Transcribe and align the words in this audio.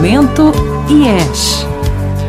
Instinto 0.00 0.50
IES, 0.88 1.66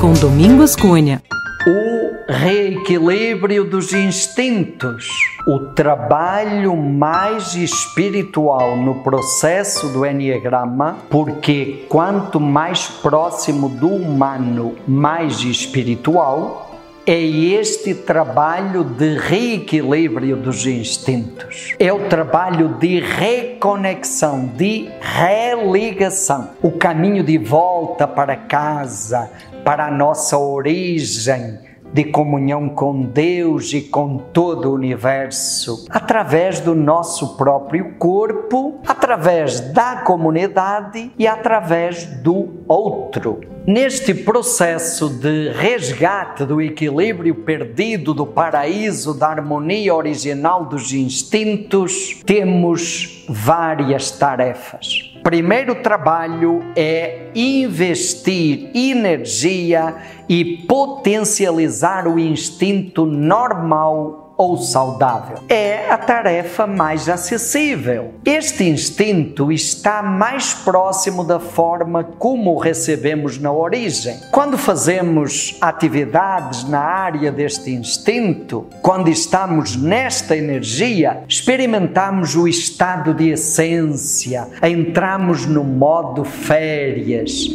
com 0.00 0.12
Domingos 0.12 0.76
Cunha. 0.76 1.20
O 1.66 2.32
reequilíbrio 2.32 3.68
dos 3.68 3.92
instintos, 3.92 5.08
o 5.48 5.58
trabalho 5.74 6.76
mais 6.76 7.56
espiritual 7.56 8.76
no 8.76 9.02
processo 9.02 9.88
do 9.88 10.06
Enneagrama, 10.06 10.98
porque 11.10 11.86
quanto 11.88 12.38
mais 12.38 12.86
próximo 12.86 13.68
do 13.68 13.88
humano, 13.88 14.76
mais 14.86 15.40
espiritual, 15.40 16.65
é 17.06 17.20
este 17.20 17.94
trabalho 17.94 18.82
de 18.82 19.16
reequilíbrio 19.16 20.36
dos 20.36 20.66
instintos. 20.66 21.72
É 21.78 21.92
o 21.92 22.08
trabalho 22.08 22.74
de 22.80 22.98
reconexão, 22.98 24.46
de 24.48 24.88
religação. 25.00 26.50
O 26.60 26.72
caminho 26.72 27.22
de 27.22 27.38
volta 27.38 28.08
para 28.08 28.34
casa, 28.34 29.30
para 29.64 29.86
a 29.86 29.90
nossa 29.90 30.36
origem 30.36 31.60
de 31.92 32.04
comunhão 32.04 32.68
com 32.68 33.02
Deus 33.02 33.72
e 33.72 33.80
com 33.80 34.18
todo 34.18 34.70
o 34.70 34.74
universo, 34.74 35.86
através 35.90 36.60
do 36.60 36.74
nosso 36.74 37.36
próprio 37.36 37.94
corpo, 37.94 38.80
através 38.86 39.60
da 39.72 39.96
comunidade 39.96 41.10
e 41.18 41.26
através 41.26 42.04
do 42.22 42.48
outro. 42.68 43.40
Neste 43.66 44.14
processo 44.14 45.08
de 45.08 45.48
resgate 45.48 46.44
do 46.44 46.62
equilíbrio 46.62 47.34
perdido 47.34 48.14
do 48.14 48.24
paraíso, 48.24 49.12
da 49.12 49.28
harmonia 49.28 49.92
original 49.92 50.66
dos 50.66 50.92
instintos, 50.92 52.22
temos 52.24 53.26
várias 53.28 54.12
tarefas. 54.12 55.15
Primeiro 55.26 55.74
trabalho 55.74 56.62
é 56.76 57.32
investir 57.34 58.70
energia 58.72 59.96
e 60.28 60.58
potencializar 60.68 62.06
o 62.06 62.16
instinto 62.16 63.04
normal 63.04 64.25
ou 64.36 64.58
saudável. 64.58 65.38
É 65.48 65.90
a 65.90 65.96
tarefa 65.96 66.66
mais 66.66 67.08
acessível. 67.08 68.14
Este 68.24 68.64
instinto 68.64 69.50
está 69.50 70.02
mais 70.02 70.52
próximo 70.52 71.24
da 71.24 71.40
forma 71.40 72.04
como 72.04 72.52
o 72.52 72.58
recebemos 72.58 73.38
na 73.38 73.50
origem. 73.50 74.18
Quando 74.30 74.58
fazemos 74.58 75.56
atividades 75.60 76.68
na 76.68 76.80
área 76.80 77.32
deste 77.32 77.70
instinto, 77.70 78.66
quando 78.82 79.08
estamos 79.08 79.76
nesta 79.76 80.36
energia, 80.36 81.22
experimentamos 81.26 82.36
o 82.36 82.46
estado 82.46 83.14
de 83.14 83.30
essência, 83.30 84.48
entramos 84.62 85.46
no 85.46 85.64
modo 85.64 86.24
férias. 86.24 87.46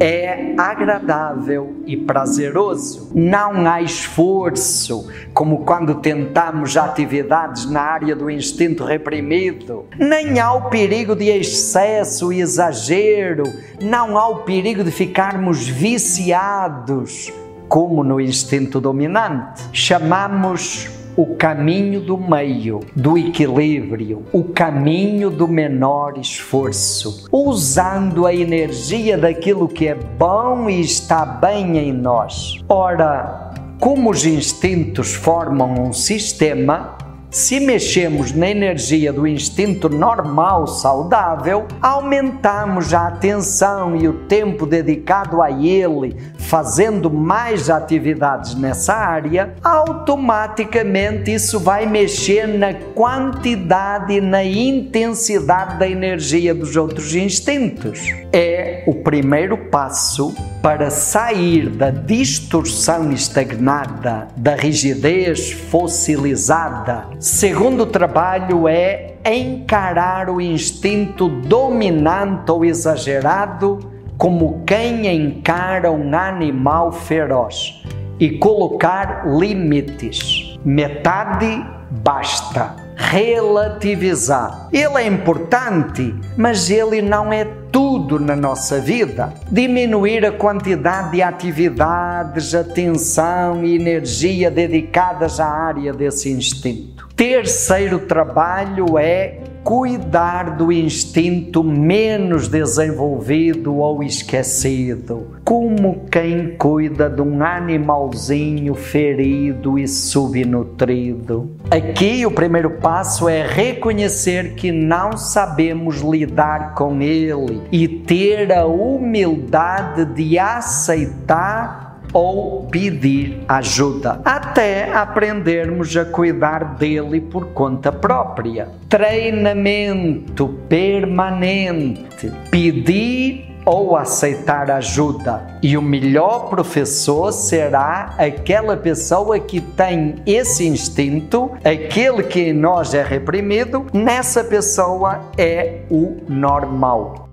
É 0.00 0.54
agradável 0.56 1.74
e 1.84 1.96
prazeroso. 1.96 3.10
Não 3.14 3.66
há 3.66 3.82
esforço, 3.82 5.08
como 5.34 5.64
quando 5.64 5.96
tentamos 5.96 6.27
implementamos 6.28 6.76
atividades 6.76 7.68
na 7.70 7.80
área 7.80 8.14
do 8.14 8.30
instinto 8.30 8.84
reprimido, 8.84 9.86
nem 9.98 10.38
há 10.38 10.52
o 10.52 10.68
perigo 10.68 11.16
de 11.16 11.28
excesso 11.28 12.32
e 12.32 12.40
exagero, 12.40 13.44
não 13.80 14.18
há 14.18 14.28
o 14.28 14.40
perigo 14.40 14.84
de 14.84 14.90
ficarmos 14.90 15.66
viciados, 15.66 17.32
como 17.68 18.04
no 18.04 18.20
instinto 18.20 18.80
dominante. 18.80 19.62
Chamamos 19.72 20.90
o 21.16 21.34
caminho 21.34 22.00
do 22.00 22.16
meio, 22.16 22.78
do 22.94 23.18
equilíbrio, 23.18 24.24
o 24.32 24.44
caminho 24.44 25.30
do 25.30 25.48
menor 25.48 26.16
esforço, 26.16 27.26
usando 27.32 28.24
a 28.24 28.32
energia 28.32 29.18
daquilo 29.18 29.66
que 29.66 29.88
é 29.88 29.96
bom 29.96 30.70
e 30.70 30.80
está 30.80 31.26
bem 31.26 31.76
em 31.76 31.92
nós. 31.92 32.62
Ora, 32.68 33.47
como 33.80 34.10
os 34.10 34.26
instintos 34.26 35.14
formam 35.14 35.74
um 35.74 35.92
sistema, 35.92 36.98
se 37.30 37.60
mexemos 37.60 38.32
na 38.32 38.48
energia 38.48 39.12
do 39.12 39.26
instinto 39.26 39.90
normal, 39.90 40.66
saudável, 40.66 41.66
aumentamos 41.82 42.94
a 42.94 43.06
atenção 43.06 43.94
e 43.94 44.08
o 44.08 44.24
tempo 44.24 44.64
dedicado 44.64 45.42
a 45.42 45.50
ele, 45.50 46.16
fazendo 46.38 47.10
mais 47.10 47.68
atividades 47.68 48.54
nessa 48.54 48.94
área, 48.94 49.54
automaticamente 49.62 51.34
isso 51.34 51.60
vai 51.60 51.84
mexer 51.84 52.46
na 52.46 52.72
quantidade 52.72 54.14
e 54.14 54.20
na 54.22 54.42
intensidade 54.42 55.78
da 55.78 55.86
energia 55.86 56.54
dos 56.54 56.76
outros 56.76 57.14
instintos. 57.14 58.00
É 58.32 58.84
o 58.86 58.94
primeiro 58.94 59.58
passo 59.68 60.34
para 60.68 60.90
sair 60.90 61.70
da 61.70 61.88
distorção 61.88 63.10
estagnada, 63.10 64.28
da 64.36 64.54
rigidez 64.54 65.50
fossilizada. 65.50 67.06
Segundo 67.18 67.86
trabalho 67.86 68.68
é 68.68 69.14
encarar 69.24 70.28
o 70.28 70.42
instinto 70.42 71.26
dominante 71.26 72.50
ou 72.50 72.66
exagerado 72.66 73.78
como 74.18 74.62
quem 74.66 75.06
encara 75.06 75.90
um 75.90 76.14
animal 76.14 76.92
feroz 76.92 77.82
e 78.20 78.36
colocar 78.36 79.22
limites. 79.26 80.54
Metade 80.62 81.64
basta 81.90 82.76
relativizar. 82.94 84.68
Ele 84.70 84.98
é 84.98 85.06
importante, 85.06 86.14
mas 86.36 86.68
ele 86.68 87.00
não 87.00 87.32
é 87.32 87.46
tudo 87.78 88.18
na 88.18 88.34
nossa 88.34 88.80
vida. 88.80 89.32
Diminuir 89.52 90.26
a 90.26 90.32
quantidade 90.32 91.12
de 91.12 91.22
atividades, 91.22 92.52
atenção 92.52 93.64
e 93.64 93.76
energia 93.76 94.50
dedicadas 94.50 95.38
à 95.38 95.46
área 95.46 95.92
desse 95.92 96.28
instinto. 96.28 97.06
Terceiro 97.14 98.00
trabalho 98.00 98.98
é 98.98 99.38
cuidar 99.68 100.56
do 100.56 100.72
instinto 100.72 101.62
menos 101.62 102.48
desenvolvido 102.48 103.76
ou 103.76 104.02
esquecido, 104.02 105.36
como 105.44 106.06
quem 106.10 106.56
cuida 106.56 107.10
de 107.10 107.20
um 107.20 107.44
animalzinho 107.44 108.74
ferido 108.74 109.78
e 109.78 109.86
subnutrido. 109.86 111.50
Aqui 111.70 112.24
o 112.24 112.30
primeiro 112.30 112.78
passo 112.78 113.28
é 113.28 113.46
reconhecer 113.46 114.54
que 114.54 114.72
não 114.72 115.18
sabemos 115.18 116.00
lidar 116.00 116.74
com 116.74 117.02
ele 117.02 117.60
e 117.70 117.86
ter 117.86 118.50
a 118.50 118.64
humildade 118.64 120.06
de 120.14 120.38
aceitar 120.38 121.87
ou 122.12 122.66
pedir 122.70 123.42
ajuda, 123.48 124.20
até 124.24 124.92
aprendermos 124.92 125.96
a 125.96 126.04
cuidar 126.04 126.76
dele 126.76 127.20
por 127.20 127.48
conta 127.48 127.92
própria. 127.92 128.68
Treinamento 128.88 130.48
permanente, 130.68 132.32
pedir 132.50 133.48
ou 133.68 133.96
aceitar 133.96 134.70
ajuda. 134.70 135.58
E 135.62 135.76
o 135.76 135.82
melhor 135.82 136.48
professor 136.48 137.30
será 137.32 138.14
aquela 138.16 138.78
pessoa 138.78 139.38
que 139.38 139.60
tem 139.60 140.16
esse 140.24 140.66
instinto, 140.66 141.50
aquele 141.62 142.22
que 142.22 142.40
em 142.40 142.54
nós 142.54 142.94
é 142.94 143.02
reprimido, 143.02 143.84
nessa 143.92 144.42
pessoa 144.42 145.20
é 145.36 145.80
o 145.90 146.16
normal. 146.26 147.28